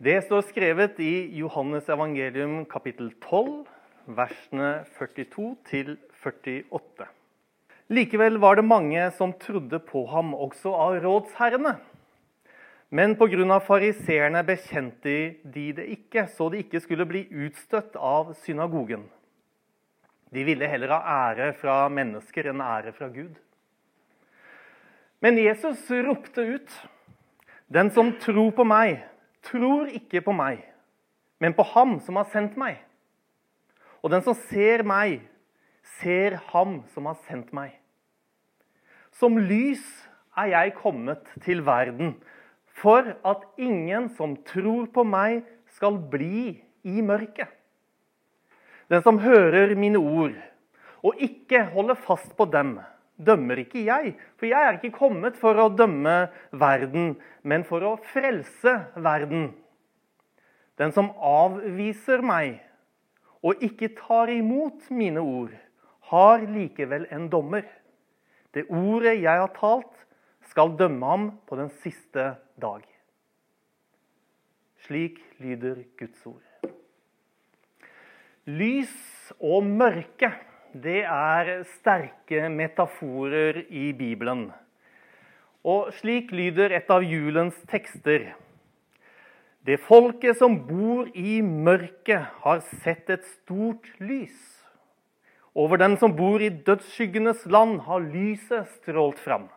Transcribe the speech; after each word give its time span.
Det 0.00 0.14
står 0.24 0.46
skrevet 0.48 0.96
i 1.04 1.28
Johannes 1.36 1.84
evangelium 1.92 2.62
kapittel 2.64 3.10
12, 3.20 3.66
versene 4.16 4.68
42 4.96 5.50
til 5.68 5.90
48. 6.16 7.04
Likevel 7.92 8.38
var 8.40 8.56
det 8.56 8.64
mange 8.64 9.02
som 9.18 9.34
trodde 9.36 9.76
på 9.84 10.06
ham, 10.08 10.32
også 10.32 10.72
av 10.72 10.96
rådsherrene. 11.04 11.74
Men 12.88 13.12
pga. 13.12 13.58
fariseerne 13.60 14.40
bekjente 14.40 15.36
de 15.44 15.66
det 15.76 15.86
ikke, 15.92 16.24
så 16.32 16.48
de 16.48 16.64
ikke 16.64 16.80
skulle 16.80 17.04
bli 17.04 17.26
utstøtt 17.28 17.92
av 18.00 18.32
synagogen. 18.40 19.04
De 20.32 20.48
ville 20.48 20.64
heller 20.64 20.96
ha 20.96 21.28
ære 21.28 21.52
fra 21.52 21.90
mennesker 21.92 22.48
enn 22.48 22.64
ære 22.64 22.96
fra 22.96 23.12
Gud. 23.12 23.36
Men 25.20 25.36
Jesus 25.36 25.90
ropte 25.90 26.40
ut, 26.40 26.72
'Den 27.68 27.90
som 27.90 28.16
tror 28.16 28.50
på 28.50 28.64
meg, 28.64 29.09
tror 29.42 29.90
ikke 29.90 30.22
på 30.24 30.34
meg, 30.36 30.62
men 31.40 31.54
på 31.56 31.64
Ham 31.74 31.98
som 32.04 32.16
har 32.16 32.28
sendt 32.32 32.56
meg.' 32.60 32.80
'Og 34.00 34.10
den 34.10 34.22
som 34.24 34.34
ser 34.34 34.82
meg, 34.82 35.20
ser 36.00 36.40
Ham 36.52 36.82
som 36.94 37.06
har 37.06 37.18
sendt 37.28 37.52
meg.' 37.52 37.76
Som 39.12 39.36
lys 39.36 39.84
er 40.36 40.52
jeg 40.54 40.74
kommet 40.74 41.26
til 41.44 41.64
verden, 41.66 42.14
for 42.80 43.04
at 43.24 43.44
ingen 43.58 44.08
som 44.16 44.36
tror 44.36 44.86
på 44.94 45.04
meg, 45.04 45.44
skal 45.70 45.98
bli 46.10 46.62
i 46.82 47.00
mørket. 47.00 47.48
Den 48.90 49.02
som 49.02 49.20
hører 49.22 49.76
mine 49.78 49.98
ord 49.98 50.34
og 51.06 51.20
ikke 51.22 51.62
holder 51.72 51.94
fast 51.94 52.32
på 52.36 52.44
dem, 52.50 52.80
dømmer 53.20 53.60
ikke 53.62 53.84
jeg. 53.86 54.14
For 54.40 54.48
jeg 54.50 54.66
er 54.66 54.78
ikke 54.78 54.96
kommet 54.96 55.38
for 55.40 55.58
å 55.60 55.70
dømme 55.72 56.30
verden, 56.52 57.14
men 57.42 57.64
for 57.68 57.84
å 57.86 57.96
frelse 58.12 58.74
verden. 58.96 59.50
Den 60.80 60.94
som 60.96 61.12
avviser 61.16 62.24
meg 62.24 62.60
og 63.44 63.62
ikke 63.64 63.92
tar 63.96 64.32
imot 64.32 64.90
mine 64.92 65.20
ord, 65.20 65.52
har 66.10 66.42
likevel 66.44 67.06
en 67.14 67.28
dommer. 67.32 67.64
Det 68.52 68.66
ordet 68.66 69.20
jeg 69.20 69.40
har 69.44 69.52
talt, 69.56 69.92
skal 70.50 70.74
dømme 70.74 71.06
ham 71.06 71.26
på 71.46 71.56
den 71.60 71.68
siste 71.84 72.32
dag. 72.60 72.82
Slik 74.86 75.20
lyder 75.38 75.84
Guds 76.00 76.24
ord. 76.26 76.72
Lys 78.50 78.96
og 79.38 79.68
mørke 79.68 80.32
det 80.72 81.02
er 81.04 81.64
sterke 81.76 82.48
metaforer 82.52 83.64
i 83.68 83.90
Bibelen. 83.96 84.50
Og 85.64 85.90
slik 85.98 86.30
lyder 86.32 86.72
et 86.76 86.90
av 86.90 87.04
julens 87.04 87.56
tekster. 87.68 88.30
Det 89.66 89.76
folket 89.84 90.38
som 90.38 90.56
bor 90.64 91.10
i 91.12 91.40
mørket, 91.44 92.30
har 92.44 92.62
sett 92.80 93.10
et 93.12 93.26
stort 93.28 93.90
lys. 94.00 94.38
Over 95.54 95.82
den 95.82 95.98
som 96.00 96.14
bor 96.16 96.40
i 96.40 96.48
dødsskyggenes 96.48 97.44
land, 97.50 97.80
har 97.84 98.00
lyset 98.00 98.70
strålt 98.78 99.18
fram. 99.18 99.48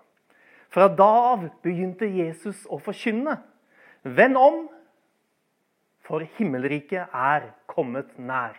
Fra 0.74 0.90
da 0.90 1.12
av 1.36 1.48
begynte 1.64 2.10
Jesus 2.10 2.66
å 2.66 2.82
forkynne. 2.82 3.38
Vend 4.04 4.40
om, 4.42 4.64
for 6.04 6.26
himmelriket 6.36 7.14
er 7.14 7.52
kommet 7.70 8.18
nær. 8.18 8.58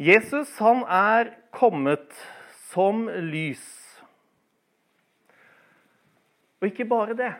Jesus 0.00 0.56
han 0.62 0.84
er 0.88 1.34
kommet 1.52 2.14
som 2.72 3.04
lys. 3.08 3.64
Og 6.62 6.70
ikke 6.70 6.86
bare 6.88 7.16
det. 7.18 7.32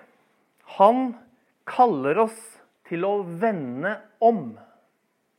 Han 0.77 1.15
kaller 1.69 2.25
oss 2.27 2.39
til 2.91 3.07
å 3.07 3.23
vende 3.25 3.95
om, 4.21 4.53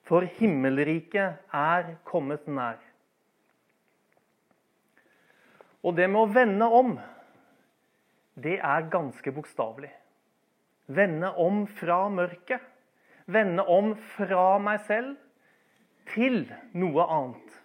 for 0.08 0.26
himmelriket 0.40 1.54
er 1.54 1.96
kommet 2.08 2.48
nær. 2.48 2.80
Og 5.84 5.98
det 6.00 6.08
med 6.10 6.22
å 6.24 6.32
vende 6.32 6.70
om, 6.72 6.96
det 8.40 8.58
er 8.64 8.90
ganske 8.92 9.34
bokstavelig. 9.36 9.92
Vende 10.88 11.30
om 11.40 11.66
fra 11.80 12.08
mørket. 12.12 12.64
Vende 13.26 13.64
om 13.72 13.94
fra 14.16 14.58
meg 14.60 14.82
selv 14.88 15.20
til 16.12 16.44
noe 16.76 17.06
annet. 17.08 17.60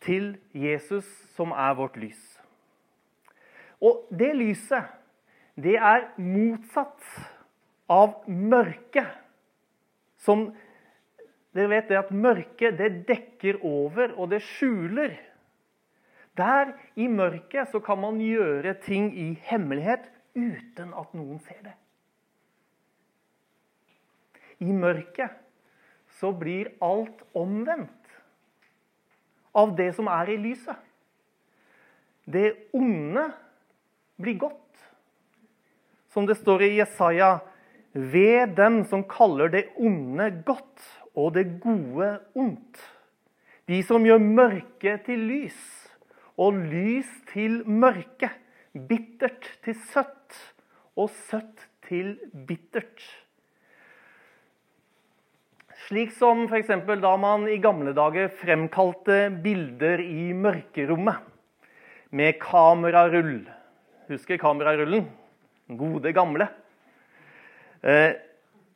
Til 0.00 0.32
Jesus, 0.56 1.06
som 1.36 1.52
er 1.52 1.76
vårt 1.76 1.98
lys. 2.00 2.22
Og 3.80 4.08
det 4.12 4.32
lyset, 4.36 4.88
det 5.60 5.76
er 5.76 6.08
motsatt 6.20 7.04
av 7.90 8.22
mørket. 8.28 9.12
Som 10.20 10.50
Dere 11.50 11.66
vet 11.72 11.88
det 11.90 11.98
at 11.98 12.10
mørket, 12.14 12.76
det 12.78 13.06
dekker 13.08 13.58
over, 13.66 14.12
og 14.14 14.30
det 14.30 14.38
skjuler. 14.46 15.16
Der 16.38 16.70
i 16.94 17.08
mørket 17.10 17.72
så 17.72 17.80
kan 17.82 17.98
man 17.98 18.20
gjøre 18.22 18.76
ting 18.84 19.10
i 19.18 19.32
hemmelighet 19.48 20.06
uten 20.38 20.92
at 20.94 21.14
noen 21.16 21.40
ser 21.42 21.58
det. 21.64 21.74
I 24.62 24.70
mørket 24.70 25.34
så 26.20 26.32
blir 26.36 26.68
alt 26.84 27.22
omvendt 27.32 27.96
av 29.56 29.72
det 29.76 29.90
som 29.96 30.08
er 30.12 30.30
i 30.30 30.38
lyset. 30.40 30.76
Det 32.28 32.52
onde 32.76 33.30
blir 34.20 34.36
godt. 34.38 34.56
Som 36.10 36.26
det 36.28 36.36
står 36.38 36.66
i 36.66 36.74
Jesaja, 36.76 37.38
ved 37.92 38.54
dem 38.58 38.82
som 38.86 39.02
kaller 39.08 39.50
det 39.50 39.64
onde 39.78 40.28
godt 40.46 40.84
og 41.18 41.32
det 41.34 41.46
gode 41.62 42.12
ondt. 42.38 42.78
De 43.66 43.80
som 43.86 44.04
gjør 44.06 44.22
mørke 44.22 44.96
til 45.06 45.24
lys 45.30 45.58
og 46.40 46.58
lys 46.70 47.10
til 47.32 47.62
mørke. 47.66 48.30
Bittert 48.70 49.48
til 49.64 49.74
søtt 49.90 50.36
og 50.98 51.10
søtt 51.30 51.66
til 51.88 52.14
bittert. 52.46 53.02
Slik 55.86 56.12
som 56.12 56.44
f.eks. 56.46 56.70
da 57.00 57.12
man 57.16 57.46
i 57.48 57.56
gamle 57.62 57.94
dager 57.96 58.28
fremkalte 58.40 59.30
bilder 59.42 60.02
i 60.04 60.30
mørkerommet 60.36 61.24
med 62.10 62.36
kamerarull. 62.42 63.46
Husker 64.10 64.40
kamerarullen? 64.42 65.08
Den 65.70 65.78
gode, 65.78 66.12
gamle. 66.12 66.48
Eh, 67.82 68.12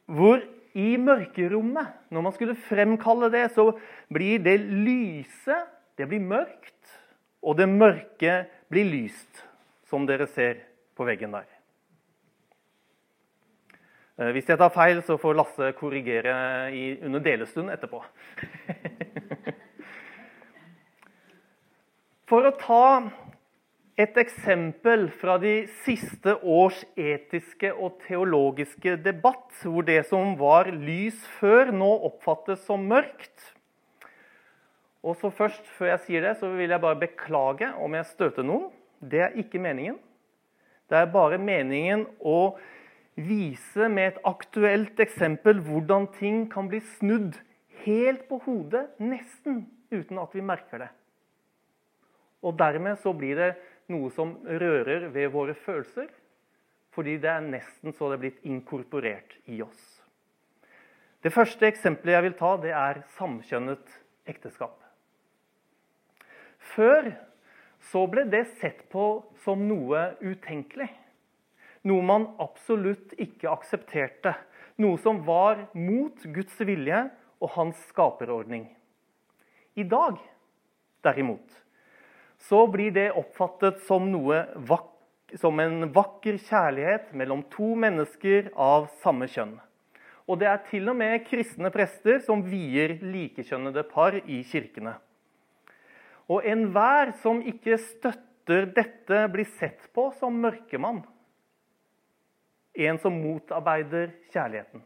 hvor 0.07 0.41
i 0.75 0.97
mørkerommet, 0.99 1.93
når 2.11 2.25
man 2.25 2.35
skulle 2.35 2.59
fremkalle 2.69 3.31
det, 3.31 3.49
så 3.55 3.73
blir 4.13 4.41
det 4.43 4.59
lyse 4.63 5.59
det 5.99 6.09
blir 6.11 6.23
mørkt, 6.23 6.95
og 7.45 7.59
det 7.59 7.69
mørke 7.71 8.39
blir 8.73 8.89
lyst, 8.89 9.45
som 9.87 10.07
dere 10.09 10.27
ser 10.27 10.65
på 10.97 11.07
veggen 11.07 11.35
der. 11.37 11.47
Eh, 14.15 14.31
hvis 14.31 14.47
jeg 14.47 14.59
tar 14.61 14.71
feil, 14.71 15.01
så 15.03 15.17
får 15.19 15.35
Lasse 15.35 15.73
korrigere 15.79 16.35
under 17.03 17.23
delestund 17.23 17.73
etterpå. 17.75 17.99
For 22.31 22.47
å 22.47 22.55
ta 22.57 22.85
et 24.01 24.17
eksempel 24.19 25.09
fra 25.21 25.37
de 25.39 25.67
siste 25.85 26.35
års 26.41 26.81
etiske 26.99 27.71
og 27.75 27.99
teologiske 28.07 28.97
debatt, 29.03 29.51
hvor 29.63 29.87
det 29.87 30.01
som 30.09 30.35
var 30.39 30.71
lys 30.73 31.19
før, 31.39 31.71
nå 31.75 31.91
oppfattes 32.09 32.65
som 32.67 32.87
mørkt. 32.91 33.53
Og 35.05 35.19
så 35.21 35.29
først, 35.31 35.67
Før 35.77 35.91
jeg 35.93 36.01
sier 36.07 36.23
det, 36.25 36.37
så 36.41 36.49
vil 36.55 36.71
jeg 36.71 36.81
bare 36.81 37.03
beklage 37.03 37.69
om 37.83 37.95
jeg 37.99 38.09
støter 38.09 38.47
noen. 38.47 38.71
Det 38.99 39.21
er 39.27 39.37
ikke 39.37 39.61
meningen. 39.61 39.99
Det 40.89 40.97
er 40.97 41.13
bare 41.13 41.39
meningen 41.39 42.07
å 42.21 42.57
vise 43.15 43.89
med 43.89 44.13
et 44.13 44.21
aktuelt 44.27 44.99
eksempel 45.01 45.61
hvordan 45.63 46.09
ting 46.19 46.45
kan 46.51 46.69
bli 46.71 46.81
snudd 46.97 47.37
helt 47.85 48.27
på 48.29 48.41
hodet, 48.47 48.89
nesten 48.99 49.65
uten 49.93 50.19
at 50.19 50.35
vi 50.35 50.43
merker 50.45 50.87
det. 50.87 50.91
Og 52.45 52.57
dermed 52.59 52.99
så 53.01 53.15
blir 53.17 53.39
det 53.39 53.51
noe 53.93 54.11
som 54.15 54.37
rører 54.45 55.09
ved 55.15 55.31
våre 55.33 55.55
følelser, 55.57 56.09
fordi 56.95 57.17
det 57.23 57.31
er 57.31 57.45
nesten 57.45 57.95
så 57.95 58.09
det 58.11 58.19
er 58.19 58.25
blitt 58.25 58.47
inkorporert 58.47 59.37
i 59.51 59.61
oss. 59.65 59.83
Det 61.25 61.33
første 61.33 61.67
eksempelet 61.67 62.19
jeg 62.19 62.27
vil 62.27 62.37
ta, 62.39 62.51
det 62.61 62.75
er 62.77 63.01
samkjønnet 63.17 63.95
ekteskap. 64.29 64.77
Før 66.75 67.15
så 67.91 68.05
ble 68.11 68.27
det 68.29 68.45
sett 68.61 68.85
på 68.93 69.25
som 69.45 69.65
noe 69.69 70.11
utenkelig. 70.21 70.91
Noe 71.85 72.05
man 72.05 72.31
absolutt 72.41 73.13
ikke 73.21 73.51
aksepterte. 73.53 74.33
Noe 74.81 74.99
som 75.03 75.21
var 75.27 75.67
mot 75.77 76.25
Guds 76.35 76.57
vilje 76.65 77.05
og 77.45 77.53
hans 77.59 77.81
skaperordning. 77.91 78.67
I 79.77 79.85
dag, 79.85 80.17
derimot, 81.05 81.45
så 82.49 82.65
blir 82.71 82.95
det 82.95 83.11
oppfattet 83.13 83.83
som 83.85 84.09
noe 84.11 84.41
som 85.41 85.61
en 85.61 85.89
vakker 85.93 86.39
kjærlighet 86.47 87.13
mellom 87.17 87.45
to 87.53 87.75
mennesker 87.79 88.53
av 88.55 88.89
samme 89.03 89.29
kjønn. 89.31 89.57
Og 90.25 90.41
det 90.41 90.49
er 90.49 90.61
til 90.71 90.89
og 90.89 90.97
med 90.97 91.25
kristne 91.29 91.69
prester 91.75 92.21
som 92.25 92.45
vier 92.49 92.97
likekjønnede 93.03 93.85
par 93.91 94.17
i 94.25 94.41
kirkene. 94.49 94.95
Og 96.33 96.47
enhver 96.49 97.13
som 97.21 97.43
ikke 97.45 97.77
støtter 97.81 98.71
dette, 98.73 99.27
blir 99.33 99.49
sett 99.59 99.91
på 99.93 100.09
som 100.21 100.39
mørkemann. 100.41 101.03
En 102.75 102.99
som 102.99 103.15
motarbeider 103.23 104.11
kjærligheten. 104.35 104.83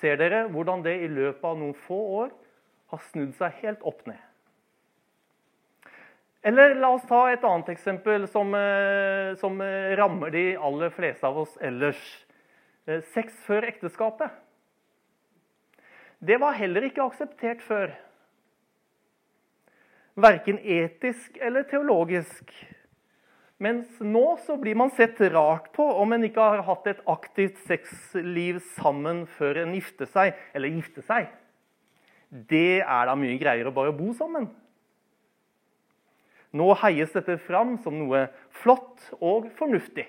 Ser 0.00 0.18
dere 0.20 0.46
hvordan 0.52 0.82
det 0.84 0.96
i 1.04 1.08
løpet 1.08 1.44
av 1.46 1.58
noen 1.58 1.76
få 1.86 1.98
år 2.22 2.32
har 2.92 3.04
snudd 3.10 3.34
seg 3.38 3.60
helt 3.62 3.84
opp 3.86 4.02
ned? 4.08 4.20
Eller 6.46 6.76
la 6.78 6.92
oss 6.94 7.06
ta 7.08 7.24
et 7.32 7.44
annet 7.46 7.72
eksempel 7.72 8.28
som, 8.30 8.54
eh, 8.54 9.34
som 9.40 9.58
rammer 9.98 10.30
de 10.30 10.44
aller 10.56 10.90
fleste 10.94 11.26
av 11.26 11.38
oss 11.38 11.56
ellers. 11.60 12.02
Eh, 12.86 13.00
sex 13.14 13.34
før 13.46 13.66
ekteskapet. 13.66 14.30
Det 16.22 16.38
var 16.40 16.54
heller 16.56 16.86
ikke 16.86 17.02
akseptert 17.02 17.62
før. 17.62 17.90
Verken 20.16 20.58
etisk 20.58 21.36
eller 21.42 21.66
teologisk. 21.68 22.52
Mens 23.62 23.88
nå 24.04 24.24
så 24.44 24.58
blir 24.60 24.76
man 24.76 24.90
sett 24.92 25.20
rart 25.32 25.70
på 25.72 25.84
om 26.02 26.12
en 26.12 26.26
ikke 26.26 26.44
har 26.44 26.64
hatt 26.66 26.88
et 26.90 27.00
aktivt 27.08 27.56
sexliv 27.64 28.58
sammen 28.74 29.24
før 29.38 29.62
en 29.62 29.72
gifter 29.78 30.10
seg, 30.12 30.36
eller 30.52 30.74
gifter 30.74 31.06
seg. 31.06 31.30
Det 32.28 32.82
er 32.82 33.08
da 33.08 33.14
mye 33.16 33.38
greiere 33.40 33.72
å 33.72 33.76
bare 33.76 33.94
bo 33.96 34.12
sammen. 34.16 34.50
Nå 36.56 36.68
heies 36.82 37.16
dette 37.16 37.38
fram 37.46 37.76
som 37.84 37.96
noe 37.96 38.26
flott 38.60 39.08
og 39.20 39.48
fornuftig. 39.56 40.04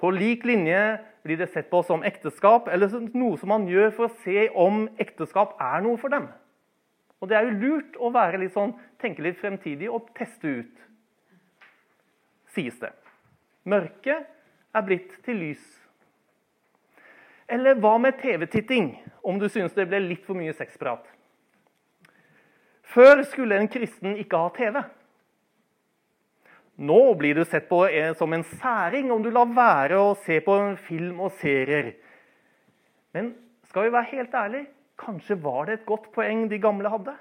På 0.00 0.10
lik 0.14 0.46
linje 0.48 0.98
blir 1.22 1.38
det 1.38 1.50
sett 1.52 1.70
på 1.70 1.82
som 1.86 2.02
ekteskap, 2.06 2.68
eller 2.72 2.90
noe 3.14 3.38
som 3.38 3.52
man 3.52 3.66
gjør 3.70 3.90
for 3.94 4.08
å 4.08 4.22
se 4.24 4.48
om 4.56 4.86
ekteskap 4.98 5.58
er 5.62 5.82
noe 5.84 6.00
for 6.00 6.10
dem. 6.10 6.30
Og 7.20 7.28
Det 7.28 7.36
er 7.36 7.46
jo 7.46 7.58
lurt 7.60 7.98
å 8.00 8.10
litt 8.40 8.54
sånn, 8.54 8.72
tenke 8.98 9.22
litt 9.22 9.38
fremtidig 9.38 9.90
og 9.92 10.08
teste 10.16 10.48
ut, 10.48 10.89
sies 12.54 12.78
det. 12.80 12.92
Mørket 13.68 14.26
er 14.74 14.86
blitt 14.86 15.12
til 15.26 15.40
lys. 15.42 15.62
Eller 17.50 17.78
hva 17.82 17.96
med 17.98 18.20
TV-titting, 18.20 18.92
om 19.26 19.38
du 19.40 19.48
syns 19.50 19.74
det 19.74 19.88
ble 19.90 19.98
litt 20.04 20.22
for 20.26 20.38
mye 20.38 20.54
sexprat? 20.54 21.02
Før 22.90 23.22
skulle 23.26 23.58
en 23.58 23.70
kristen 23.70 24.16
ikke 24.18 24.38
ha 24.38 24.50
TV. 24.54 24.80
Nå 26.80 27.00
blir 27.20 27.36
du 27.36 27.44
sett 27.44 27.68
på 27.68 27.82
som 28.18 28.32
en 28.32 28.46
særing 28.56 29.10
om 29.12 29.22
du 29.22 29.28
lar 29.34 29.50
være 29.52 29.98
å 30.00 30.14
se 30.24 30.38
på 30.42 30.56
film 30.86 31.20
og 31.26 31.34
serier. 31.42 31.92
Men 33.14 33.34
skal 33.68 33.86
vi 33.86 33.94
være 33.94 34.10
helt 34.14 34.34
ærlige, 34.34 34.70
kanskje 34.98 35.36
var 35.42 35.66
det 35.66 35.80
et 35.80 35.86
godt 35.86 36.08
poeng 36.14 36.46
de 36.48 36.58
gamle 36.62 36.90
hadde? 36.90 37.14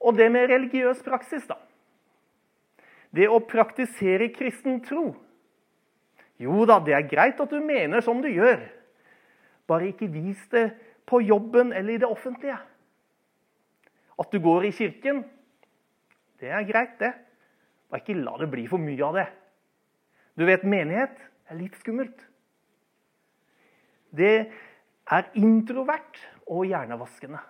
Og 0.00 0.16
det 0.16 0.30
med 0.32 0.48
religiøs 0.48 1.04
praksis, 1.04 1.44
da. 1.46 1.58
Det 3.14 3.26
å 3.26 3.40
praktisere 3.42 4.30
kristen 4.34 4.78
tro. 4.86 5.10
Jo 6.40 6.64
da, 6.68 6.78
det 6.80 6.94
er 6.96 7.08
greit 7.10 7.40
at 7.42 7.50
du 7.50 7.58
mener 7.60 8.04
som 8.04 8.22
du 8.22 8.30
gjør. 8.30 8.62
Bare 9.68 9.90
ikke 9.90 10.08
vis 10.10 10.40
det 10.52 10.70
på 11.10 11.20
jobben 11.22 11.74
eller 11.74 11.96
i 11.96 12.00
det 12.00 12.08
offentlige. 12.08 12.56
At 14.20 14.32
du 14.32 14.40
går 14.42 14.68
i 14.68 14.72
kirken, 14.76 15.24
det 16.40 16.48
er 16.48 16.64
greit, 16.68 16.96
det. 17.00 17.12
Bare 17.90 18.02
ikke 18.04 18.20
la 18.22 18.36
det 18.40 18.48
bli 18.52 18.64
for 18.70 18.80
mye 18.80 19.04
av 19.04 19.18
det. 19.18 19.26
Du 20.38 20.46
vet, 20.48 20.64
menighet 20.64 21.18
er 21.50 21.58
litt 21.58 21.76
skummelt. 21.80 22.22
Det 24.10 24.34
er 25.10 25.28
introvert 25.38 26.20
og 26.46 26.64
hjernevaskende. 26.70 27.40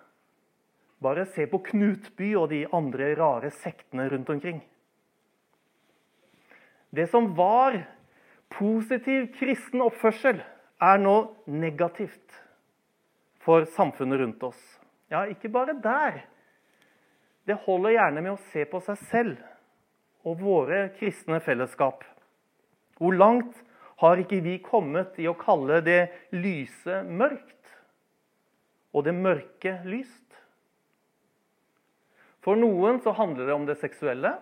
Bare 1.01 1.25
se 1.33 1.47
på 1.49 1.61
Knutby 1.71 2.33
og 2.37 2.51
de 2.51 2.65
andre 2.75 3.13
rare 3.17 3.49
sektene 3.61 4.09
rundt 4.11 4.29
omkring. 4.29 4.59
Det 6.91 7.07
som 7.07 7.31
var 7.35 7.77
positiv 8.51 9.31
kristen 9.37 9.83
oppførsel, 9.83 10.41
er 10.81 10.97
nå 10.99 11.15
negativt 11.45 12.39
for 13.45 13.67
samfunnet 13.77 14.19
rundt 14.19 14.43
oss. 14.43 14.61
Ja, 15.11 15.25
ikke 15.29 15.51
bare 15.53 15.75
der, 15.77 16.23
det 17.47 17.59
holder 17.65 17.95
gjerne 17.95 18.23
med 18.23 18.33
å 18.35 18.41
se 18.51 18.65
på 18.69 18.81
seg 18.85 18.99
selv 19.11 20.27
og 20.27 20.41
våre 20.41 20.87
kristne 20.97 21.39
fellesskap. 21.43 22.03
Hvor 23.01 23.15
langt 23.17 23.55
har 24.01 24.21
ikke 24.21 24.41
vi 24.45 24.57
kommet 24.61 25.17
i 25.21 25.27
å 25.29 25.37
kalle 25.37 25.79
det 25.85 26.01
lyse 26.33 27.01
mørkt 27.07 27.75
og 28.93 29.05
det 29.07 29.15
mørke 29.17 29.79
lyst? 29.87 30.17
For 32.41 32.57
noen 32.57 32.99
så 33.05 33.13
handler 33.17 33.49
det 33.49 33.55
om 33.55 33.67
det 33.69 33.77
seksuelle. 33.81 34.33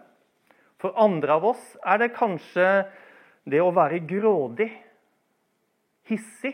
For 0.79 0.95
andre 0.95 1.35
av 1.35 1.45
oss 1.51 1.63
er 1.83 1.99
det 1.99 2.13
kanskje 2.15 2.67
det 3.49 3.59
å 3.63 3.73
være 3.75 3.99
grådig, 4.07 4.69
hissig, 6.07 6.53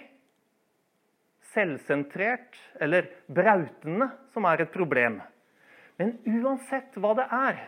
selvsentrert 1.53 2.57
eller 2.83 3.07
brautende 3.31 4.09
som 4.33 4.47
er 4.49 4.65
et 4.65 4.73
problem. 4.73 5.21
Men 6.01 6.17
uansett 6.27 6.97
hva 6.99 7.13
det 7.15 7.27
er, 7.31 7.59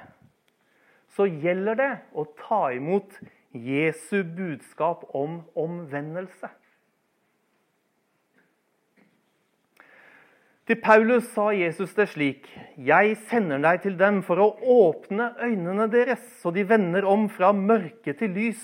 så 1.15 1.27
gjelder 1.29 1.79
det 1.79 1.91
å 2.17 2.25
ta 2.41 2.67
imot 2.75 3.13
Jesu 3.55 4.23
budskap 4.25 5.05
om 5.15 5.39
omvendelse. 5.55 6.49
Til 10.67 10.75
Paulus 10.83 11.29
sa 11.31 11.53
Jesus 11.55 11.93
det 11.95 12.09
slik.: 12.11 12.47
Jeg 12.75 13.13
sender 13.29 13.61
deg 13.63 13.85
til 13.85 13.93
dem 13.95 14.19
for 14.27 14.41
å 14.43 14.47
åpne 14.59 15.29
øynene 15.39 15.85
deres, 15.87 16.19
så 16.41 16.51
de 16.51 16.65
vender 16.67 17.07
om 17.07 17.29
fra 17.31 17.53
mørke 17.55 18.11
til 18.19 18.33
lys, 18.35 18.59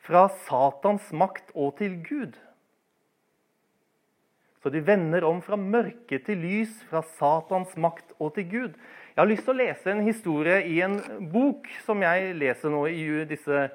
fra 0.00 0.30
Satans 0.46 1.10
makt 1.12 1.52
og 1.52 1.74
til 1.82 1.98
Gud. 2.06 2.38
Så 4.62 4.72
de 4.72 4.80
vender 4.80 5.26
om 5.28 5.42
fra 5.44 5.58
mørke 5.60 6.16
til 6.24 6.40
lys, 6.40 6.72
fra 6.88 7.04
Satans 7.18 7.76
makt 7.76 8.16
og 8.18 8.32
til 8.38 8.48
Gud. 8.48 8.80
Jeg 9.12 9.20
har 9.20 9.28
lyst 9.28 9.44
til 9.44 9.52
å 9.52 9.60
lese 9.60 9.92
en 9.92 10.02
historie 10.08 10.62
i 10.64 10.80
en 10.80 10.96
bok 11.28 11.68
som 11.84 12.00
jeg 12.08 12.32
leser 12.40 12.72
nå 12.72 12.86
i 12.88 13.04
disse 13.28 13.68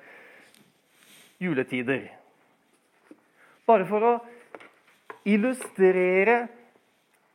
juletider. 1.38 2.10
Bare 3.70 3.86
for 3.86 4.10
å 4.10 4.18
illustrere 5.30 6.42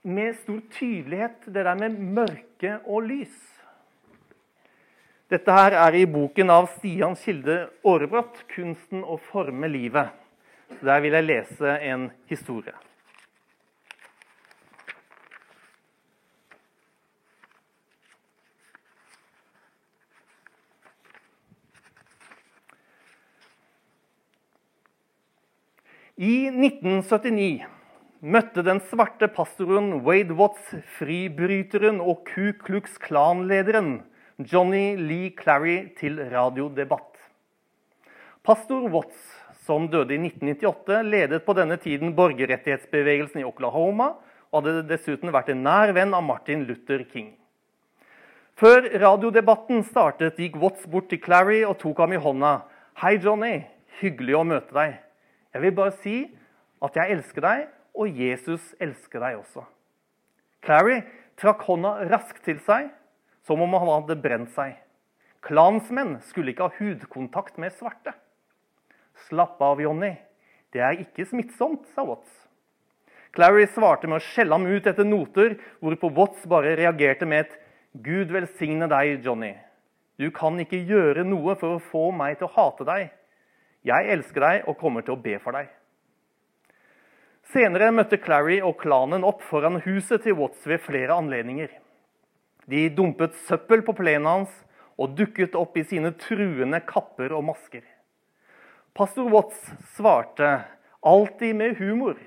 med 0.03 0.37
stor 0.37 0.61
tydelighet 0.73 1.47
det 1.47 1.65
der 1.65 1.75
med 1.75 1.99
mørke 1.99 2.79
og 2.87 3.03
lys. 3.09 3.37
Dette 5.29 5.53
her 5.53 5.75
er 5.77 5.93
i 5.99 6.07
boken 6.09 6.51
av 6.51 6.71
Stian 6.79 7.17
Kilde 7.17 7.69
Aarebrot, 7.85 8.45
'Kunsten 8.49 9.05
å 9.05 9.19
forme 9.21 9.69
livet'. 9.69 10.15
Så 10.79 10.85
der 10.85 11.01
vil 11.01 11.13
jeg 11.13 11.25
lese 11.25 11.79
en 11.81 12.11
historie. 12.29 12.73
I 26.17 26.49
1979 26.51 27.78
møtte 28.21 28.65
den 28.67 28.81
svarte 28.91 29.29
pastoren 29.31 30.01
Wade 30.07 30.35
Watts 30.39 30.73
fribryteren 30.99 32.01
og 32.03 32.25
Ku 32.27 32.51
Klux 32.59 32.99
Klan-lederen 33.03 34.01
Johnny 34.39 34.97
Lee 34.99 35.31
Clary 35.39 35.95
til 35.99 36.19
radiodebatt. 36.31 37.15
Pastor 38.43 38.89
Watts, 38.91 39.19
som 39.67 39.87
døde 39.91 40.17
i 40.17 40.19
1998, 40.19 41.03
ledet 41.07 41.45
på 41.47 41.55
denne 41.55 41.77
tiden 41.79 42.15
borgerrettighetsbevegelsen 42.17 43.43
i 43.43 43.47
Oklahoma 43.47 44.15
og 44.51 44.63
hadde 44.63 44.87
dessuten 44.89 45.31
vært 45.35 45.53
en 45.53 45.63
nær 45.67 45.93
venn 45.95 46.15
av 46.17 46.25
Martin 46.25 46.65
Luther 46.67 47.05
King. 47.07 47.35
Før 48.59 48.89
radiodebatten 48.99 49.85
startet, 49.87 50.41
gikk 50.41 50.57
Watts 50.59 50.87
bort 50.91 51.11
til 51.13 51.23
Clary 51.23 51.61
og 51.63 51.79
tok 51.79 52.01
ham 52.03 52.17
i 52.17 52.19
hånda. 52.19 52.65
'Hei, 52.99 53.19
Johnny. 53.23 53.67
Hyggelig 54.01 54.35
å 54.35 54.47
møte 54.47 54.75
deg.' 54.75 54.99
Jeg 55.55 55.63
vil 55.63 55.75
bare 55.77 55.95
si 56.03 56.17
at 56.83 56.97
jeg 56.97 57.13
elsker 57.15 57.43
deg, 57.43 57.69
og 57.99 58.15
Jesus 58.15 58.63
elsker 58.81 59.23
deg 59.25 59.41
også. 59.41 59.65
Clary 60.65 61.03
trakk 61.39 61.65
hånda 61.67 62.09
raskt 62.11 62.45
til 62.47 62.61
seg, 62.67 62.91
som 63.47 63.63
om 63.65 63.77
han 63.79 63.91
hadde 63.91 64.19
brent 64.23 64.55
seg. 64.55 64.77
Klansmenn 65.45 66.19
skulle 66.29 66.53
ikke 66.53 66.69
ha 66.69 66.79
hudkontakt 66.79 67.59
med 67.63 67.75
svarte. 67.75 68.15
Slapp 69.29 69.61
av, 69.63 69.81
Johnny. 69.83 70.15
Det 70.75 70.83
er 70.85 71.01
ikke 71.03 71.27
smittsomt, 71.27 71.87
sa 71.95 72.05
Watts. 72.07 72.31
Clary 73.35 73.67
svarte 73.71 74.09
med 74.09 74.19
å 74.19 74.25
skjelle 74.25 74.57
ham 74.57 74.67
ut 74.67 74.87
etter 74.89 75.07
noter, 75.07 75.57
hvorpå 75.85 76.11
Watts 76.17 76.47
bare 76.49 76.77
reagerte 76.79 77.27
med 77.27 77.47
et 77.47 77.57
'Gud 77.95 78.33
velsigne 78.35 78.89
deg, 78.89 79.25
Johnny'. 79.25 79.57
Du 80.19 80.31
kan 80.35 80.59
ikke 80.61 80.83
gjøre 80.83 81.25
noe 81.25 81.55
for 81.57 81.77
å 81.77 81.83
få 81.91 82.11
meg 82.11 82.39
til 82.39 82.49
å 82.49 82.55
hate 82.57 82.85
deg. 82.85 83.11
Jeg 83.87 84.11
elsker 84.11 84.43
deg 84.43 84.69
og 84.69 84.79
kommer 84.81 85.05
til 85.07 85.15
å 85.15 85.23
be 85.23 85.39
for 85.39 85.55
deg. 85.55 85.69
Senere 87.49 87.89
møtte 87.97 88.19
Clary 88.21 88.59
og 88.61 88.75
klanen 88.83 89.23
opp 89.25 89.41
foran 89.49 89.79
huset 89.81 90.21
til 90.27 90.35
Watts 90.37 90.67
ved 90.69 90.83
flere 90.85 91.15
anledninger. 91.17 91.71
De 92.69 92.83
dumpet 92.93 93.39
søppel 93.47 93.81
på 93.87 93.95
plenen 93.97 94.29
hans 94.29 94.53
og 95.01 95.15
dukket 95.17 95.57
opp 95.57 95.79
i 95.81 95.87
sine 95.89 96.11
truende 96.21 96.83
kapper 96.85 97.33
og 97.33 97.47
masker. 97.49 97.87
Pastor 98.93 99.31
Watts 99.33 99.63
svarte 99.95 100.59
alltid 101.01 101.57
med 101.57 101.81
humor. 101.81 102.19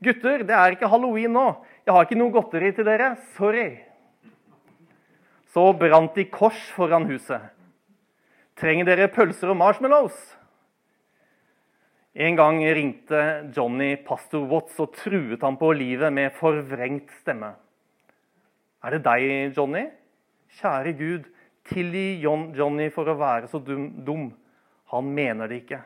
'Gutter, 0.00 0.46
det 0.48 0.56
er 0.56 0.72
ikke 0.72 0.88
halloween 0.88 1.34
nå. 1.36 1.46
Jeg 1.84 1.92
har 1.92 2.06
ikke 2.06 2.16
noe 2.16 2.32
godteri 2.32 2.72
til 2.72 2.88
dere. 2.88 3.18
Sorry.' 3.36 3.84
Så 5.52 5.66
brant 5.76 6.14
de 6.16 6.24
kors 6.24 6.62
foran 6.72 7.04
huset. 7.10 7.42
'Trenger 8.56 8.88
dere 8.88 9.12
pølser 9.12 9.52
og 9.52 9.60
marshmallows?' 9.60 10.39
En 12.12 12.34
gang 12.36 12.58
ringte 12.74 13.50
Johnny 13.54 13.94
pastor 14.02 14.42
Watts 14.50 14.80
og 14.82 14.96
truet 14.98 15.42
ham 15.46 15.54
på 15.60 15.70
livet 15.78 16.10
med 16.12 16.32
forvrengt 16.34 17.12
stemme. 17.20 17.52
'Er 18.82 18.90
det 18.90 19.04
deg, 19.04 19.54
Johnny?' 19.54 19.92
'Kjære 20.50 20.92
Gud, 20.98 21.28
tilgi 21.70 22.18
Johnny 22.20 22.88
for 22.90 23.06
å 23.06 23.14
være 23.14 23.46
så 23.46 23.60
dum. 23.62 24.32
Han 24.90 25.14
mener 25.14 25.46
det 25.46 25.62
ikke.' 25.62 25.84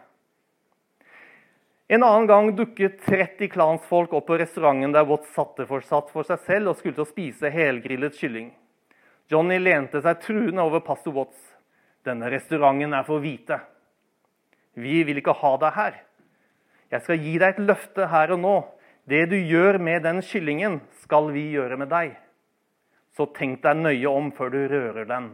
En 1.91 2.03
annen 2.03 2.27
gang 2.27 2.57
dukket 2.57 3.05
30 3.05 3.51
klansfolk 3.53 4.15
opp 4.17 4.27
på 4.27 4.39
restauranten 4.41 4.95
der 4.95 5.05
Watts 5.05 5.29
satte 5.35 5.67
for, 5.67 5.85
satt 5.85 6.09
for 6.09 6.25
seg 6.25 6.41
selv 6.47 6.73
og 6.73 6.79
skulle 6.79 6.95
til 6.95 7.05
å 7.05 7.11
spise 7.13 7.53
helgrillet 7.53 8.17
kylling. 8.17 8.49
Johnny 9.29 9.59
lente 9.59 10.01
seg 10.01 10.25
truende 10.25 10.65
over 10.65 10.81
pastor 10.81 11.13
Watts. 11.13 11.53
'Denne 12.03 12.33
restauranten 12.33 12.95
er 12.95 13.05
for 13.05 13.21
hvite. 13.21 13.61
Vi 14.73 15.05
vil 15.05 15.21
ikke 15.21 15.37
ha 15.37 15.57
deg 15.61 15.73
her.' 15.77 16.03
'Jeg 16.95 17.03
skal 17.03 17.19
gi 17.19 17.39
deg 17.43 17.57
et 17.57 17.65
løfte 17.67 18.07
her 18.07 18.31
og 18.37 18.39
nå. 18.39 18.55
Det 19.11 19.25
du 19.27 19.35
gjør 19.35 19.81
med 19.83 20.05
den 20.07 20.21
kyllingen, 20.23 20.77
skal 21.03 21.33
vi 21.35 21.49
gjøre 21.51 21.77
med 21.77 21.91
deg.' 21.91 22.15
Så 23.19 23.27
tenk 23.35 23.63
deg 23.63 23.81
nøye 23.83 24.11
om 24.11 24.31
før 24.35 24.53
du 24.55 24.61
rører 24.71 25.07
den. 25.07 25.33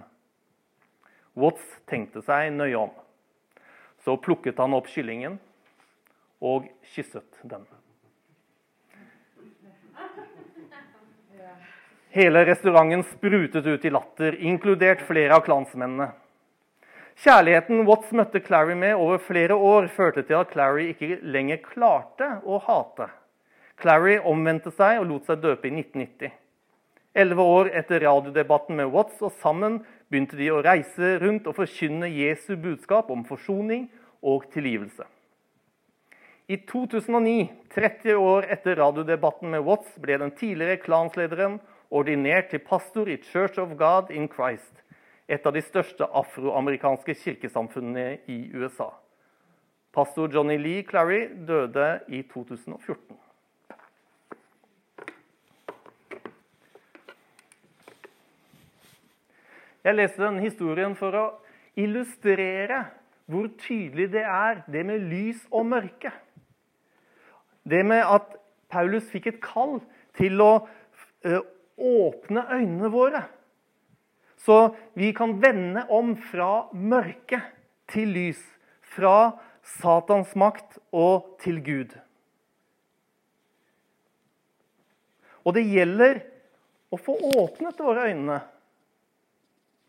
Watts 1.37 1.67
tenkte 1.89 2.23
seg 2.25 2.49
nøye 2.53 2.77
om. 2.81 2.91
Så 4.05 4.17
plukket 4.17 4.57
han 4.61 4.73
opp 4.77 4.89
kyllingen 4.89 5.37
og 6.41 6.69
kysset 6.95 7.45
den. 7.45 7.69
Hele 12.11 12.43
restauranten 12.49 13.05
sprutet 13.13 13.69
ut 13.69 13.85
i 13.85 13.93
latter, 13.93 14.35
inkludert 14.41 15.05
flere 15.07 15.37
av 15.37 15.45
klansmennene. 15.47 16.09
Kjærligheten 17.21 17.83
Watts 17.85 18.15
møtte 18.17 18.41
Clary 18.41 18.73
med 18.81 18.95
over 18.97 19.19
flere 19.21 19.53
år, 19.53 19.91
førte 19.93 20.23
til 20.25 20.39
at 20.39 20.55
Clary 20.55 20.87
ikke 20.95 21.19
lenger 21.21 21.59
klarte 21.61 22.29
å 22.49 22.57
hate. 22.65 23.11
Clary 23.77 24.15
omvendte 24.25 24.73
seg 24.73 25.03
og 25.03 25.05
lot 25.11 25.29
seg 25.29 25.43
døpe 25.43 25.69
i 25.69 25.75
1990. 25.75 26.33
Elleve 27.21 27.45
år 27.45 27.69
etter 27.77 28.01
radiodebatten 28.07 28.81
med 28.81 28.89
Watts 28.95 29.21
og 29.21 29.37
sammen 29.43 29.83
begynte 30.09 30.41
de 30.41 30.49
å 30.49 30.63
reise 30.65 31.13
rundt 31.21 31.45
og 31.51 31.59
forkynne 31.61 32.09
Jesu 32.09 32.55
budskap 32.57 33.13
om 33.13 33.29
forsoning 33.29 33.91
og 34.25 34.49
tilgivelse. 34.57 35.05
I 36.49 36.63
2009, 36.73 37.51
30 37.77 38.17
år 38.17 38.49
etter 38.49 38.81
radiodebatten 38.81 39.53
med 39.53 39.69
Watts, 39.69 39.93
ble 40.01 40.17
den 40.25 40.33
tidligere 40.41 40.81
klanslederen 40.81 41.61
ordinert 41.93 42.49
til 42.49 42.65
pastor 42.65 43.13
i 43.13 43.21
Church 43.29 43.61
of 43.61 43.77
God 43.77 44.09
in 44.09 44.25
Christ, 44.33 44.80
et 45.31 45.47
av 45.47 45.55
de 45.55 45.63
største 45.63 46.07
afroamerikanske 46.19 47.15
kirkesamfunnene 47.23 48.19
i 48.27 48.41
USA. 48.51 48.91
Pastor 49.95 50.31
Johnny 50.33 50.57
Lee 50.59 50.83
Clary 50.87 51.29
døde 51.47 52.01
i 52.11 52.23
2014. 52.27 53.19
Jeg 59.81 59.97
leste 59.97 60.21
denne 60.21 60.43
historien 60.45 60.99
for 60.99 61.17
å 61.17 61.25
illustrere 61.79 62.85
hvor 63.31 63.47
tydelig 63.63 64.11
det 64.13 64.27
er, 64.27 64.65
det 64.67 64.83
med 64.87 65.07
lys 65.09 65.47
og 65.55 65.69
mørke. 65.71 66.11
Det 67.63 67.81
med 67.87 68.03
at 68.03 68.35
Paulus 68.71 69.07
fikk 69.11 69.31
et 69.31 69.43
kall 69.43 69.79
til 70.19 70.43
å 70.43 70.53
uh, 70.67 71.43
åpne 71.79 72.45
øynene 72.51 72.91
våre. 72.93 73.23
Så 74.41 74.75
vi 74.97 75.13
kan 75.17 75.37
vende 75.43 75.85
om 75.93 76.15
fra 76.31 76.71
mørke 76.73 77.43
til 77.91 78.15
lys. 78.15 78.41
Fra 78.95 79.37
Satans 79.81 80.33
makt 80.39 80.79
og 80.97 81.37
til 81.43 81.61
Gud. 81.65 81.93
Og 85.45 85.55
det 85.57 85.67
gjelder 85.69 86.23
å 86.91 86.99
få 87.01 87.15
åpnet 87.37 87.79
våre 87.81 88.09
øyne. 88.11 88.41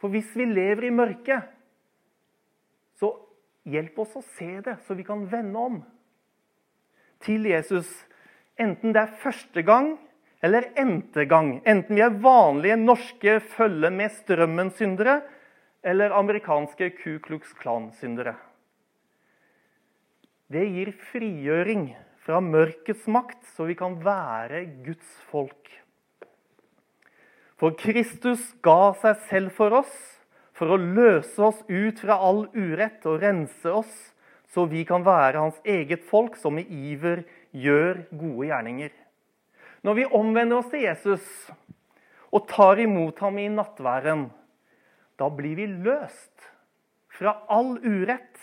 For 0.01 0.11
hvis 0.13 0.29
vi 0.37 0.47
lever 0.49 0.87
i 0.87 0.93
mørket, 0.93 1.47
så 2.99 3.13
hjelp 3.69 3.99
oss 4.03 4.15
å 4.17 4.23
se 4.35 4.53
det, 4.65 4.77
så 4.85 4.97
vi 4.97 5.05
kan 5.05 5.25
vende 5.29 5.65
om 5.71 5.81
til 7.21 7.45
Jesus. 7.49 7.89
Enten 8.59 8.93
det 8.95 9.03
er 9.03 9.19
første 9.21 9.63
gang 9.65 9.93
eller 10.41 10.69
n-te. 10.75 11.25
Enten 11.25 11.95
vi 11.95 12.03
er 12.03 12.21
vanlige 12.21 12.77
norske 12.81 13.39
følge 13.55 13.91
med 13.93 14.13
strømmen-syndere 14.21 15.21
eller 15.83 16.13
amerikanske 16.17 16.91
Ku 16.99 17.17
Klux 17.23 17.53
Klan-syndere. 17.57 18.35
Det 20.51 20.65
gir 20.67 20.91
frigjøring 21.11 21.91
fra 22.25 22.41
mørkets 22.43 23.07
makt, 23.07 23.39
så 23.55 23.65
vi 23.69 23.77
kan 23.79 23.95
være 24.03 24.65
Guds 24.85 25.13
folk. 25.31 25.69
For 27.61 27.77
Kristus 27.77 28.41
ga 28.65 28.91
seg 28.97 29.21
selv 29.29 29.53
for 29.55 29.73
oss, 29.81 29.93
for 30.57 30.73
å 30.73 30.81
løse 30.81 31.41
oss 31.41 31.61
ut 31.69 32.01
fra 32.01 32.17
all 32.21 32.47
urett 32.53 33.05
og 33.09 33.21
rense 33.23 33.69
oss, 33.69 33.93
så 34.51 34.65
vi 34.69 34.83
kan 34.85 35.05
være 35.05 35.39
hans 35.39 35.61
eget 35.63 36.03
folk 36.09 36.35
som 36.37 36.59
i 36.59 36.65
iver 36.91 37.23
gjør 37.55 38.03
gode 38.11 38.49
gjerninger. 38.49 38.91
Når 39.81 39.97
vi 39.97 40.05
omvender 40.05 40.59
oss 40.59 40.69
til 40.69 40.85
Jesus 40.85 41.25
og 42.31 42.45
tar 42.49 42.79
imot 42.79 43.19
ham 43.23 43.39
i 43.41 43.47
nattværen, 43.51 44.27
da 45.17 45.29
blir 45.33 45.57
vi 45.57 45.67
løst 45.69 46.47
fra 47.17 47.33
all 47.51 47.75
urett 47.81 48.39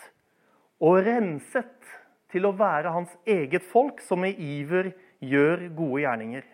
og 0.83 1.01
renset 1.07 1.95
til 2.29 2.45
å 2.45 2.55
være 2.55 2.93
hans 2.93 3.15
eget 3.27 3.65
folk, 3.65 4.03
som 4.03 4.23
i 4.27 4.35
iver 4.35 4.91
gjør 5.19 5.65
gode 5.75 6.03
gjerninger. 6.03 6.45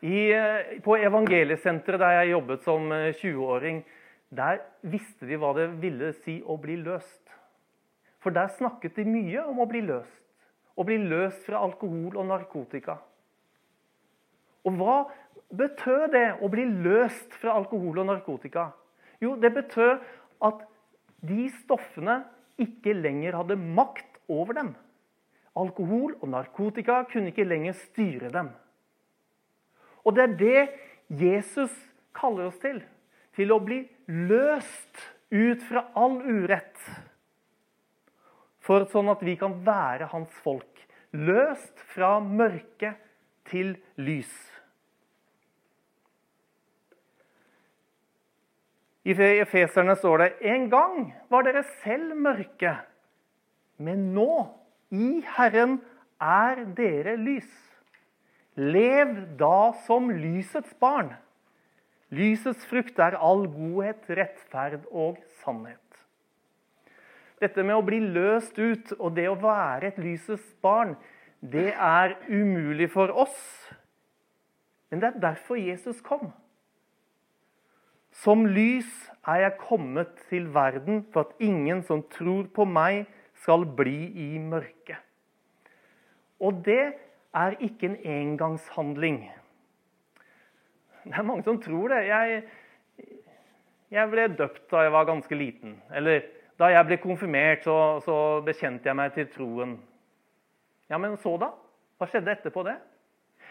I, 0.00 0.32
eh, 0.32 0.78
på 0.80 0.96
Evangeliesenteret 0.96 2.00
der 2.00 2.14
jeg 2.22 2.30
jobbet 2.32 2.62
som 2.64 2.88
20-åring, 2.88 3.82
eh, 3.84 3.98
der 4.30 4.62
visste 4.80 5.26
de 5.28 5.36
hva 5.36 5.50
det 5.58 5.66
ville 5.82 6.14
si 6.22 6.38
å 6.40 6.56
bli 6.56 6.78
løst. 6.80 7.29
For 8.20 8.34
der 8.36 8.50
snakket 8.56 8.98
de 9.00 9.06
mye 9.08 9.44
om 9.48 9.62
å 9.62 9.68
bli 9.68 9.80
løst. 9.84 10.18
Å 10.76 10.84
bli 10.86 10.98
løst 11.00 11.44
fra 11.46 11.62
alkohol 11.64 12.16
og 12.16 12.26
narkotika. 12.28 12.98
Og 14.64 14.76
hva 14.76 14.96
betød 15.56 16.12
det 16.14 16.26
å 16.44 16.50
bli 16.52 16.66
løst 16.84 17.32
fra 17.40 17.56
alkohol 17.58 18.02
og 18.02 18.10
narkotika? 18.10 18.70
Jo, 19.20 19.34
det 19.40 19.52
betød 19.56 20.04
at 20.46 20.62
de 21.24 21.48
stoffene 21.62 22.22
ikke 22.60 22.94
lenger 22.96 23.36
hadde 23.40 23.56
makt 23.60 24.20
over 24.28 24.56
dem. 24.56 24.72
Alkohol 25.58 26.14
og 26.20 26.28
narkotika 26.32 27.02
kunne 27.10 27.32
ikke 27.32 27.48
lenger 27.48 27.76
styre 27.88 28.30
dem. 28.32 28.52
Og 30.04 30.16
det 30.16 30.24
er 30.24 30.36
det 30.40 30.60
Jesus 31.20 31.72
kaller 32.16 32.48
oss 32.48 32.60
til. 32.62 32.80
Til 33.36 33.52
å 33.52 33.60
bli 33.64 33.82
løst 34.08 35.02
ut 35.30 35.62
fra 35.68 35.86
all 35.98 36.20
urett 36.24 36.78
for 38.70 38.86
sånn 38.92 39.10
at 39.10 39.22
vi 39.26 39.34
kan 39.34 39.56
være 39.66 40.06
hans 40.12 40.30
folk. 40.44 40.84
Løst 41.10 41.80
fra 41.90 42.20
mørke 42.22 42.92
til 43.50 43.74
lys. 43.98 44.30
I 49.02 49.16
Efeserne 49.40 49.96
står 49.98 50.22
det 50.22 50.28
en 50.52 50.68
gang 50.70 51.08
var 51.32 51.42
dere 51.48 51.64
selv 51.80 52.14
mørke, 52.14 52.76
men 53.80 54.10
nå, 54.14 54.44
i 54.92 55.18
Herren, 55.34 55.80
er 56.20 56.62
dere 56.76 57.16
lys. 57.18 57.50
Lev 58.54 59.16
da 59.40 59.72
som 59.86 60.12
lysets 60.12 60.76
barn. 60.78 61.14
Lysets 62.12 62.62
frukt 62.70 62.98
er 63.02 63.16
all 63.18 63.48
godhet, 63.50 64.04
rettferd 64.14 64.84
og 64.90 65.18
sannhet. 65.42 65.79
Dette 67.40 67.64
med 67.64 67.78
å 67.78 67.84
bli 67.84 68.00
løst 68.04 68.58
ut 68.60 68.92
og 68.98 69.14
det 69.16 69.26
å 69.30 69.38
være 69.40 69.88
et 69.88 70.00
lysets 70.02 70.44
barn, 70.62 70.94
det 71.40 71.70
er 71.72 72.18
umulig 72.28 72.90
for 72.92 73.08
oss 73.16 73.36
Men 74.90 75.00
det 75.00 75.06
er 75.08 75.20
derfor 75.22 75.56
Jesus 75.56 76.00
kom. 76.02 76.32
Som 78.10 78.42
lys 78.50 78.88
er 79.22 79.44
jeg 79.44 79.60
kommet 79.62 80.16
til 80.28 80.48
verden 80.52 81.04
for 81.12 81.28
at 81.28 81.36
ingen 81.38 81.84
som 81.86 82.02
tror 82.10 82.48
på 82.50 82.66
meg, 82.66 83.06
skal 83.40 83.62
bli 83.64 84.10
i 84.18 84.38
mørket. 84.42 84.98
Og 86.42 86.58
det 86.66 86.92
er 87.32 87.56
ikke 87.62 87.86
en 87.86 87.96
engangshandling. 88.02 89.22
Det 91.04 91.14
er 91.14 91.24
mange 91.24 91.46
som 91.46 91.60
tror 91.62 91.94
det. 91.94 92.02
Jeg, 92.10 92.42
jeg 93.94 94.12
ble 94.12 94.26
døpt 94.36 94.66
da 94.72 94.84
jeg 94.84 94.92
var 94.92 95.08
ganske 95.08 95.38
liten. 95.38 95.78
Eller 95.94 96.26
da 96.60 96.68
jeg 96.74 96.86
ble 96.86 97.00
konfirmert, 97.00 97.64
så, 97.64 97.76
så 98.04 98.16
bekjente 98.44 98.90
jeg 98.90 98.98
meg 98.98 99.14
til 99.14 99.28
troen. 99.32 99.78
Ja, 100.92 100.98
men 101.00 101.16
så 101.22 101.36
da? 101.40 101.54
Hva 101.96 102.08
skjedde 102.10 102.34
etterpå 102.34 102.64
det? 102.66 102.76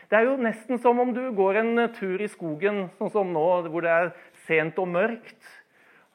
Det 0.09 0.17
er 0.17 0.27
jo 0.27 0.37
nesten 0.41 0.79
som 0.81 0.99
om 1.01 1.11
du 1.13 1.23
går 1.37 1.61
en 1.61 1.87
tur 1.95 2.21
i 2.21 2.29
skogen, 2.29 2.87
sånn 2.97 3.11
som 3.13 3.31
nå, 3.33 3.47
hvor 3.69 3.85
det 3.85 3.93
er 3.93 4.11
sent 4.45 4.77
og 4.81 4.89
mørkt. 4.93 5.39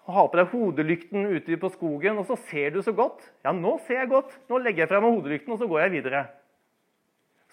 Og 0.04 0.16
har 0.18 0.30
på 0.30 0.38
deg 0.38 0.50
hodelykten 0.52 1.28
ute 1.32 1.58
på 1.60 1.70
skogen, 1.72 2.18
og 2.20 2.28
så 2.28 2.36
ser 2.50 2.74
du 2.74 2.80
så 2.84 2.92
godt. 2.94 3.22
Ja, 3.46 3.54
nå 3.56 3.78
ser 3.86 4.02
jeg 4.02 4.12
godt. 4.12 4.34
Nå 4.50 4.60
legger 4.60 4.84
jeg 4.84 4.90
fra 4.92 5.00
meg 5.02 5.16
hodelykten, 5.16 5.54
og 5.54 5.62
så 5.62 5.68
går 5.70 5.86
jeg 5.86 5.94
videre. 5.96 6.24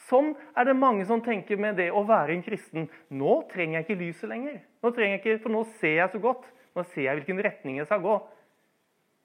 Sånn 0.09 0.33
er 0.57 0.67
det 0.67 0.75
mange 0.75 1.05
som 1.07 1.21
tenker 1.23 1.61
med 1.61 1.77
det 1.79 1.87
å 1.95 2.03
være 2.05 2.35
en 2.35 2.43
kristen. 2.43 2.89
Nå 3.13 3.37
trenger 3.53 3.79
jeg 3.79 3.87
ikke 3.87 4.01
lyset 4.01 4.31
lenger. 4.33 4.59
Nå 4.83 4.91
trenger 4.91 5.15
jeg 5.15 5.23
ikke, 5.23 5.39
For 5.45 5.55
nå 5.55 5.63
ser 5.79 5.97
jeg 6.01 6.13
så 6.13 6.21
godt. 6.21 6.49
Nå 6.75 6.83
ser 6.91 7.05
jeg 7.05 7.21
hvilken 7.21 7.43
retning 7.45 7.79
jeg 7.79 7.87
skal 7.87 8.03
gå. 8.03 8.17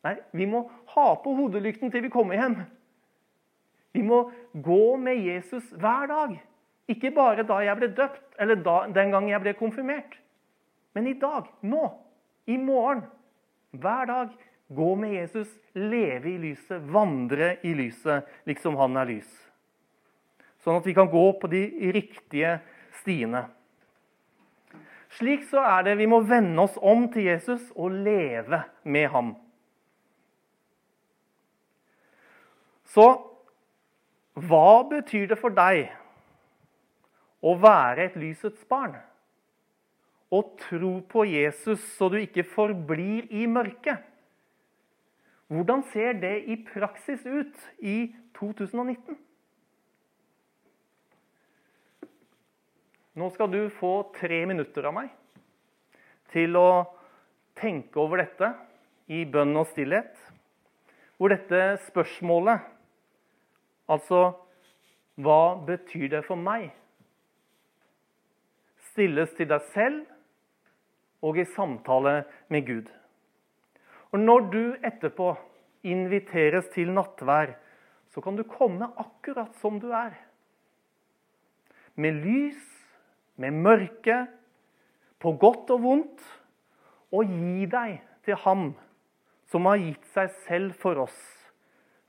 Nei, 0.06 0.14
vi 0.30 0.46
må 0.46 0.62
ha 0.94 1.06
på 1.18 1.32
hodelykten 1.34 1.90
til 1.90 2.04
vi 2.04 2.12
kommer 2.12 2.38
hjem. 2.38 2.60
Vi 3.96 4.04
må 4.06 4.26
gå 4.52 4.96
med 5.02 5.18
Jesus 5.24 5.66
hver 5.74 6.06
dag. 6.10 6.36
Ikke 6.92 7.10
bare 7.10 7.42
da 7.48 7.58
jeg 7.64 7.78
ble 7.80 7.88
døpt, 7.96 8.22
eller 8.38 8.60
da, 8.62 8.76
den 8.94 9.10
gang 9.10 9.26
jeg 9.32 9.42
ble 9.42 9.54
konfirmert. 9.58 10.18
Men 10.94 11.08
i 11.10 11.16
dag, 11.18 11.48
nå, 11.66 11.88
i 12.46 12.58
morgen, 12.60 13.02
hver 13.74 14.12
dag. 14.12 14.36
Gå 14.66 14.94
med 14.98 15.12
Jesus, 15.14 15.50
leve 15.78 16.32
i 16.32 16.38
lyset, 16.42 16.82
vandre 16.90 17.52
i 17.62 17.70
lyset, 17.78 18.26
liksom 18.50 18.74
han 18.80 18.98
er 18.98 19.06
lys. 19.12 19.28
Sånn 20.64 20.80
at 20.80 20.88
vi 20.88 20.94
kan 20.96 21.06
gå 21.06 21.22
på 21.38 21.50
de 21.52 21.62
riktige 21.94 22.56
stiene. 22.98 23.44
Slik 25.14 25.46
så 25.46 25.62
er 25.62 25.86
det 25.86 25.94
vi 26.00 26.08
må 26.10 26.18
vende 26.26 26.66
oss 26.66 26.74
om 26.82 27.06
til 27.14 27.28
Jesus 27.28 27.70
og 27.78 27.94
leve 27.94 28.64
med 28.82 29.06
ham. 29.14 29.36
Så 32.96 33.04
hva 34.48 34.68
betyr 34.88 35.28
det 35.28 35.36
for 35.36 35.52
deg 35.52 35.90
å 37.44 37.52
være 37.60 38.06
et 38.08 38.16
lysets 38.16 38.62
barn? 38.70 38.94
Å 40.32 40.40
tro 40.64 40.94
på 41.04 41.26
Jesus 41.28 41.82
så 41.98 42.08
du 42.10 42.16
ikke 42.22 42.46
forblir 42.48 43.28
i 43.28 43.44
mørket? 43.50 44.00
Hvordan 45.52 45.84
ser 45.92 46.16
det 46.24 46.34
i 46.48 46.56
praksis 46.66 47.22
ut 47.28 47.60
i 47.78 47.98
2019? 48.40 49.20
Nå 53.16 53.28
skal 53.32 53.52
du 53.52 53.60
få 53.76 53.92
tre 54.16 54.40
minutter 54.48 54.88
av 54.88 54.96
meg 54.96 55.12
til 56.32 56.56
å 56.58 56.68
tenke 57.56 58.00
over 58.00 58.24
dette 58.24 58.50
i 59.12 59.22
bønn 59.28 59.54
og 59.56 59.68
stillhet. 59.70 60.16
Hvor 61.16 61.32
dette 61.32 61.78
spørsmålet, 61.86 62.64
altså 63.88 64.34
hva 65.16 65.56
betyr 65.66 66.10
det 66.12 66.22
for 66.26 66.36
meg, 66.40 66.68
stilles 68.92 69.32
til 69.36 69.48
deg 69.50 69.64
selv 69.72 70.04
og 71.24 71.38
i 71.40 71.46
samtale 71.48 72.22
med 72.52 72.66
Gud. 72.66 72.88
Og 74.12 74.18
Når 74.20 74.40
du 74.52 74.62
etterpå 74.84 75.34
inviteres 75.84 76.68
til 76.74 76.92
nattvær, 76.92 77.56
så 78.12 78.20
kan 78.20 78.36
du 78.36 78.44
komme 78.48 78.88
akkurat 78.96 79.52
som 79.60 79.80
du 79.80 79.90
er. 79.92 80.14
Med 81.96 82.22
lys 82.24 82.76
med 83.36 83.50
mørke, 83.50 84.26
på 85.20 85.32
godt 85.32 85.70
og 85.70 85.82
vondt, 85.82 86.24
og 87.12 87.30
gi 87.30 87.66
deg 87.70 88.00
til 88.26 88.38
Ham 88.44 88.68
som 89.50 89.68
har 89.68 89.80
gitt 89.80 90.06
seg 90.12 90.32
selv 90.46 90.74
for 90.80 90.98
oss, 91.06 91.16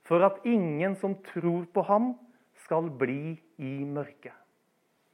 for 0.08 0.24
at 0.24 0.40
ingen 0.48 0.96
som 0.96 1.18
tror 1.34 1.68
på 1.74 1.84
Ham, 1.88 2.16
skal 2.64 2.90
bli 3.00 3.38
i 3.62 3.72
mørket. 3.86 4.34